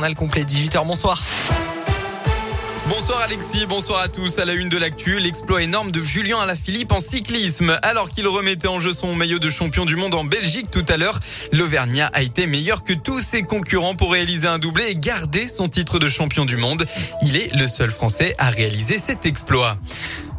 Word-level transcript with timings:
Le 0.00 0.14
complet 0.14 0.44
18h, 0.44 0.86
bonsoir. 0.86 1.20
Bonsoir 2.88 3.20
Alexis, 3.20 3.66
bonsoir 3.66 4.00
à 4.00 4.06
tous. 4.06 4.38
À 4.38 4.44
la 4.44 4.52
une 4.52 4.68
de 4.68 4.78
l'actu, 4.78 5.18
l'exploit 5.18 5.60
énorme 5.60 5.90
de 5.90 6.00
Julien 6.00 6.38
Alaphilippe 6.38 6.92
en 6.92 7.00
cyclisme. 7.00 7.76
Alors 7.82 8.08
qu'il 8.08 8.28
remettait 8.28 8.68
en 8.68 8.78
jeu 8.78 8.92
son 8.92 9.12
maillot 9.16 9.40
de 9.40 9.50
champion 9.50 9.86
du 9.86 9.96
monde 9.96 10.14
en 10.14 10.22
Belgique 10.22 10.70
tout 10.70 10.84
à 10.88 10.98
l'heure, 10.98 11.18
l'Auvergnat 11.50 12.12
a 12.14 12.22
été 12.22 12.46
meilleur 12.46 12.84
que 12.84 12.92
tous 12.92 13.18
ses 13.18 13.42
concurrents 13.42 13.96
pour 13.96 14.12
réaliser 14.12 14.46
un 14.46 14.60
doublé 14.60 14.84
et 14.88 14.94
garder 14.94 15.48
son 15.48 15.68
titre 15.68 15.98
de 15.98 16.06
champion 16.06 16.44
du 16.44 16.56
monde. 16.56 16.86
Il 17.22 17.36
est 17.36 17.52
le 17.56 17.66
seul 17.66 17.90
Français 17.90 18.36
à 18.38 18.50
réaliser 18.50 19.00
cet 19.00 19.26
exploit. 19.26 19.78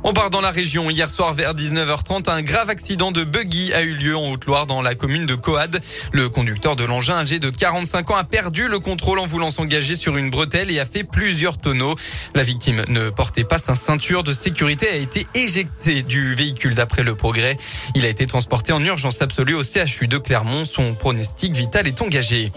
On 0.04 0.14
part 0.14 0.30
dans 0.30 0.40
la 0.40 0.52
région. 0.52 0.90
Hier 0.90 1.10
soir 1.10 1.34
vers 1.34 1.54
19h30, 1.54 2.30
un 2.30 2.42
grave 2.42 2.70
accident 2.70 3.12
de 3.12 3.26
buggy 3.26 3.74
a 3.74 3.82
eu 3.82 3.94
lieu 3.94 4.16
en 4.16 4.32
Haute-Loire 4.32 4.66
dans 4.66 4.82
la 4.82 4.96
commune 4.96 5.26
de 5.26 5.36
Coad. 5.36 5.82
Le 6.14 6.30
conducteur 6.30 6.78
de 6.78 6.86
l'engin 6.86 7.18
âgé 7.18 7.40
de 7.40 7.50
45 7.50 8.12
ans 8.12 8.16
a 8.16 8.24
perdu 8.24 8.70
le 8.70 8.80
contrôle 8.80 9.20
en 9.20 9.28
voulant 9.28 9.52
s'engager 9.52 9.96
sur 9.96 10.16
une 10.16 10.30
bretelle 10.30 10.72
et 10.72 10.80
a 10.80 10.86
fait 10.86 11.04
plusieurs 11.04 11.58
tonneaux. 11.58 11.96
La 12.34 12.44
victime 12.44 12.82
ne 12.88 13.10
portait 13.10 13.44
pas 13.44 13.60
sa 13.60 13.76
ceinture 13.76 14.24
de 14.24 14.32
sécurité 14.32 14.88
a 14.90 14.96
été 14.96 15.28
éjecté 15.36 16.02
du 16.02 16.34
véhicule 16.34 16.76
d'après 16.76 17.04
le 17.04 17.16
progrès. 17.16 17.58
Il 17.94 18.06
a 18.06 18.10
été 18.10 18.26
transporté 18.26 18.72
en 18.72 18.82
urgence 18.82 19.22
absolue 19.22 19.56
au 19.56 19.64
CHU 19.64 20.08
de 20.08 20.18
Clermont. 20.18 20.64
Son 20.64 20.96
pronostic 20.96 21.54
vital 21.54 21.88
est 21.88 22.02
engagé. 22.02 22.52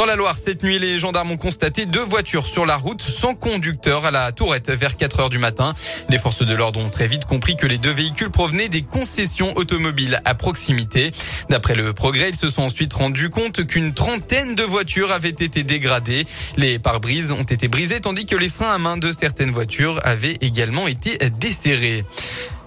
Dans 0.00 0.06
la 0.06 0.16
Loire, 0.16 0.34
cette 0.42 0.62
nuit, 0.62 0.78
les 0.78 0.98
gendarmes 0.98 1.32
ont 1.32 1.36
constaté 1.36 1.84
deux 1.84 2.02
voitures 2.02 2.46
sur 2.46 2.64
la 2.64 2.78
route 2.78 3.02
sans 3.02 3.34
conducteur 3.34 4.06
à 4.06 4.10
la 4.10 4.32
Tourette 4.32 4.70
vers 4.70 4.96
4 4.96 5.20
heures 5.20 5.28
du 5.28 5.36
matin. 5.36 5.74
Les 6.08 6.16
forces 6.16 6.42
de 6.42 6.54
l'ordre 6.54 6.80
ont 6.80 6.88
très 6.88 7.06
vite 7.06 7.26
compris 7.26 7.54
que 7.54 7.66
les 7.66 7.76
deux 7.76 7.92
véhicules 7.92 8.30
provenaient 8.30 8.70
des 8.70 8.80
concessions 8.80 9.54
automobiles 9.58 10.22
à 10.24 10.34
proximité. 10.34 11.10
D'après 11.50 11.74
le 11.74 11.92
progrès, 11.92 12.30
ils 12.30 12.34
se 12.34 12.48
sont 12.48 12.62
ensuite 12.62 12.94
rendus 12.94 13.28
compte 13.28 13.66
qu'une 13.66 13.92
trentaine 13.92 14.54
de 14.54 14.62
voitures 14.62 15.12
avaient 15.12 15.28
été 15.28 15.64
dégradées. 15.64 16.24
Les 16.56 16.78
pare-brises 16.78 17.32
ont 17.32 17.42
été 17.42 17.68
brisés 17.68 18.00
tandis 18.00 18.24
que 18.24 18.36
les 18.36 18.48
freins 18.48 18.72
à 18.72 18.78
main 18.78 18.96
de 18.96 19.12
certaines 19.12 19.50
voitures 19.50 20.00
avaient 20.02 20.38
également 20.40 20.88
été 20.88 21.18
desserrés. 21.38 22.06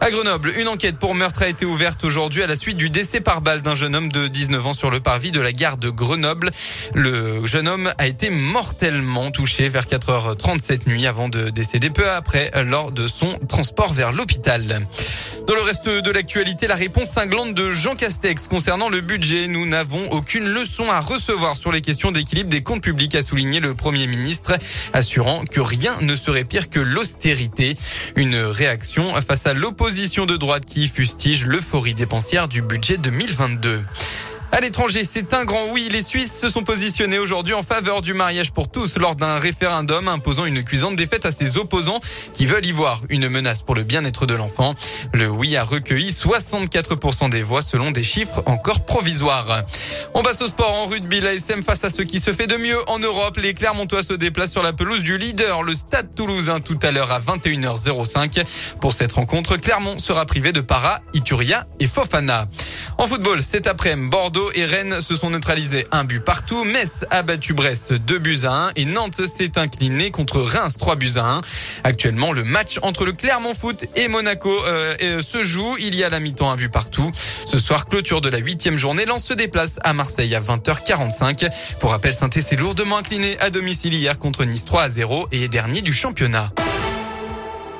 À 0.04 0.12
Grenoble, 0.12 0.52
une 0.60 0.68
enquête 0.68 0.98
pour 0.98 1.16
meurtre 1.16 1.44
a 1.44 1.48
été 1.48 1.66
ouverte 1.66 2.04
aujourd'hui 2.04 2.44
à 2.44 2.48
la 2.48 2.58
suite 2.58 2.76
du 2.76 2.90
décès 2.90 3.22
par 3.22 3.40
balle 3.40 3.62
d'un 3.62 3.74
jeune 3.74 3.96
homme 3.96 4.12
de 4.12 4.28
19 4.28 4.68
ans 4.68 4.74
sur 4.74 4.92
le 4.92 5.00
parvis 5.00 5.32
de 5.32 5.40
la 5.40 5.54
gare 5.54 5.78
de 5.78 5.90
Grenoble. 5.90 6.52
Le 6.94 7.46
jeune 7.46 7.70
homme 7.70 7.90
a 7.98 8.06
été 8.06 8.30
mortellement 8.30 9.32
touché 9.32 9.70
vers 9.70 9.86
4h37 9.86 10.90
nuit 10.90 11.08
avant 11.08 11.30
de 11.30 11.52
décéder 11.52 11.90
peu 11.90 12.10
après 12.10 12.52
lors 12.66 12.92
de 12.92 13.08
son 13.08 13.30
transport 13.48 13.94
vers 13.94 14.12
l'hôpital. 14.12 14.86
Dans 15.46 15.56
le 15.56 15.62
reste 15.62 15.90
de 15.90 16.10
l'actualité, 16.10 16.68
la 16.68 16.76
réponse 16.76 17.10
cinglante 17.10 17.54
de 17.54 17.70
Jean 17.70 17.96
Castex 17.96 18.48
concernant 18.48 18.88
le 18.88 19.02
budget. 19.02 19.50
Nous 19.50 19.66
n'avons 19.66 20.10
aucune 20.12 20.48
leçon 20.48 20.90
à 20.90 21.02
recevoir 21.02 21.58
sur 21.58 21.74
les 21.74 21.82
questions 21.82 22.12
d'équilibre 22.12 22.50
des 22.50 22.64
comptes 22.64 22.82
publics, 22.82 23.14
a 23.16 23.22
souligné 23.22 23.60
le 23.60 23.74
Premier 23.74 24.08
ministre, 24.08 24.54
assurant 24.94 25.44
que 25.44 25.60
rien 25.60 25.96
ne 26.02 26.16
serait 26.16 26.46
pire 26.46 26.70
que 26.70 26.80
l'austérité. 26.80 27.76
Une 28.16 28.38
réaction 28.38 29.04
face 29.22 29.46
à 29.46 29.54
l'opposition 29.54 30.26
de 30.26 30.38
droite 30.38 30.66
qui 30.66 30.88
fustige 30.88 31.46
l'euphorie 31.46 31.94
dépensière 31.94 32.48
du 32.48 32.62
budget 32.62 32.98
2022. 32.98 33.82
À 34.56 34.60
l'étranger, 34.60 35.04
c'est 35.04 35.34
un 35.34 35.46
grand 35.46 35.66
oui. 35.72 35.90
Les 35.92 36.04
Suisses 36.04 36.40
se 36.40 36.48
sont 36.48 36.62
positionnés 36.62 37.18
aujourd'hui 37.18 37.56
en 37.56 37.64
faveur 37.64 38.04
du 38.04 38.14
mariage 38.14 38.52
pour 38.52 38.70
tous 38.70 39.00
lors 39.00 39.16
d'un 39.16 39.40
référendum 39.40 40.08
imposant 40.08 40.46
une 40.46 40.64
cuisante 40.64 40.96
défaite 40.96 41.26
à 41.26 41.32
ses 41.32 41.58
opposants 41.58 42.00
qui 42.36 42.46
veulent 42.46 42.64
y 42.64 42.72
voir 42.72 43.02
une 43.10 43.30
menace 43.30 43.64
pour 43.64 43.74
le 43.74 43.82
bien-être 43.82 44.28
de 44.28 44.36
l'enfant. 44.36 44.76
Le 45.12 45.28
oui 45.28 45.58
a 45.58 45.64
recueilli 45.64 46.12
64% 46.12 47.32
des 47.32 47.42
voix 47.42 47.64
selon 47.64 47.90
des 47.90 48.04
chiffres 48.04 48.44
encore 48.46 48.86
provisoires. 48.86 49.64
On 50.14 50.22
passe 50.22 50.44
au 50.44 50.48
sport 50.48 50.70
en 50.70 50.86
rugby. 50.86 51.20
La 51.20 51.34
SM 51.34 51.64
face 51.64 51.84
à 51.84 51.90
ce 51.90 52.04
qui 52.04 52.20
se 52.20 52.32
fait 52.32 52.46
de 52.46 52.58
mieux 52.58 52.78
en 52.92 53.00
Europe. 53.00 53.38
Les 53.38 53.56
Clermontois 53.56 54.04
se 54.04 54.14
déplacent 54.14 54.52
sur 54.52 54.62
la 54.62 54.72
pelouse 54.72 55.02
du 55.02 55.18
leader, 55.18 55.64
le 55.64 55.74
Stade 55.74 56.14
Toulousain, 56.14 56.60
tout 56.60 56.78
à 56.84 56.92
l'heure 56.92 57.12
à 57.12 57.20
21h05. 57.20 58.44
Pour 58.80 58.94
cette 58.94 59.14
rencontre, 59.14 59.58
Clermont 59.58 59.98
sera 59.98 60.28
privé 60.28 60.52
de 60.52 60.62
Para, 60.62 61.02
Ituria 61.16 61.66
et 61.80 61.88
Fofana. 61.88 62.48
En 62.98 63.08
football, 63.08 63.42
cet 63.42 63.68
après-midi, 63.68 64.10
Bordeaux 64.10 64.52
et 64.54 64.66
Rennes 64.66 65.02
se 65.02 65.16
sont 65.16 65.30
neutralisés 65.30 65.86
un 65.92 66.04
but 66.04 66.20
partout. 66.20 66.64
Metz 66.64 67.06
a 67.10 67.22
battu 67.22 67.54
Brest 67.54 67.94
2 67.94 68.20
buts 68.20 68.40
à 68.44 68.68
1 68.68 68.70
et 68.76 68.86
Nantes 68.86 69.26
s'est 69.26 69.58
incliné 69.58 70.12
contre 70.12 70.42
Reims 70.42 70.78
3 70.78 70.96
buts 70.96 71.14
à 71.16 71.26
1. 71.38 71.42
Actuellement, 71.84 72.32
le 72.32 72.44
match 72.44 72.80
entre 72.82 73.06
le 73.06 73.14
Clermont 73.14 73.54
Foot 73.54 73.86
et 73.96 74.08
Monaco 74.08 74.52
euh, 74.68 75.22
se 75.22 75.44
joue. 75.44 75.76
Il 75.80 75.96
y 75.96 76.04
a 76.04 76.10
la 76.10 76.20
mi-temps 76.20 76.52
un 76.52 76.56
but 76.56 76.72
partout. 76.72 77.12
Ce 77.46 77.60
soir, 77.60 77.86
clôture 77.86 78.22
de 78.22 78.30
la 78.30 78.38
huitième 78.38 78.78
journée. 78.78 79.06
Lance 79.06 79.26
se 79.26 79.34
déplace 79.34 79.80
à 79.84 79.94
Marseille 79.94 80.36
à 80.36 80.42
20h45. 80.42 81.50
Pour 81.80 81.92
rappel, 81.92 82.14
saint 82.14 82.30
s'est 82.32 82.56
lourdement 82.56 82.98
incliné 82.98 83.38
à 83.40 83.50
domicile 83.50 83.94
hier 83.94 84.18
contre 84.20 84.46
Nice 84.46 84.66
3 84.66 84.84
à 84.84 84.90
0 84.90 85.28
et 85.32 85.44
est 85.44 85.50
dernier 85.50 85.82
du 85.82 85.94
championnat. 85.94 86.52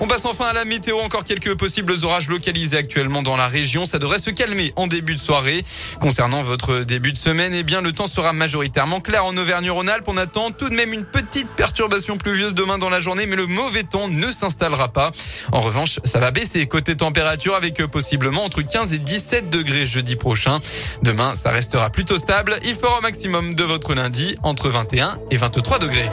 On 0.04 0.06
passe 0.06 0.26
enfin 0.26 0.48
à 0.48 0.54
la 0.54 0.66
météo. 0.66 1.00
Encore 1.00 1.24
quelques 1.24 1.56
possibles 1.56 1.96
orages 2.04 2.28
localisés 2.28 2.76
actuellement 2.76 3.24
dans 3.24 3.38
la 3.38 3.48
région. 3.48 3.86
Ça 3.86 4.00
devrait 4.00 4.20
se 4.20 4.32
calmer 4.32 4.74
en 4.76 4.88
début 4.88 5.16
de 5.16 5.20
soirée. 5.20 5.64
Concernant 6.02 6.44
votre 6.44 6.80
début 6.80 7.14
de 7.14 7.18
semaine, 7.18 7.54
eh 7.54 7.64
bien, 7.64 7.80
le 7.80 7.94
temps 7.94 8.06
sera 8.06 8.34
majoritairement 8.34 9.00
clair 9.00 9.24
en 9.24 9.38
Auvergne-Rhône-Alpes. 9.38 10.04
On 10.08 10.18
attend 10.18 10.52
tout 10.52 10.68
de 10.68 10.76
même 10.76 10.92
une 10.92 11.06
petite 11.06 11.48
perturbation 11.52 12.18
pluvieuse 12.18 12.54
demain 12.54 12.78
dans 12.78 12.90
la 12.90 13.00
journée, 13.00 13.26
mais 13.28 13.38
le 13.38 13.48
mauvais 13.48 13.84
temps 13.84 14.10
ne 14.10 14.30
s'installera 14.30 14.90
pas. 14.90 15.14
En 15.54 15.62
revanche, 15.62 16.02
ça 16.04 16.20
va 16.20 16.32
baisser 16.32 16.68
côté 16.68 16.98
température 16.98 17.56
avec 17.56 17.86
possiblement 17.86 18.44
entre 18.44 18.62
15 18.62 18.92
et 18.92 19.00
17 19.00 19.50
degrés 19.50 19.86
jeudi 19.86 20.18
prochain. 20.18 20.60
Demain, 21.02 21.34
ça 21.34 21.50
restera 21.50 21.90
plutôt 21.90 22.18
stable. 22.18 22.58
Il 22.66 22.76
fera 22.76 22.98
au 22.98 23.02
maximum 23.02 23.56
de 23.56 23.64
votre 23.64 23.94
lundi 23.94 24.36
entre 24.44 24.68
21 24.68 25.18
et 25.32 25.38
23 25.38 25.80
degrés. 25.80 26.10